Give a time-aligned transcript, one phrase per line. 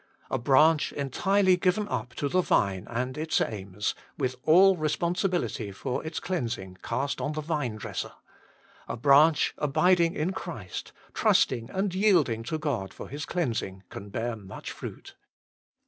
[0.31, 6.03] A branch entirely given up to the Vine and its aims, with all responsibility for
[6.03, 8.13] its cleansing cast on the Vine dresser;
[8.87, 14.35] a branch abiding in Christ, trusting and yielding to God for His cleansing, can bear
[14.35, 15.13] much fruit.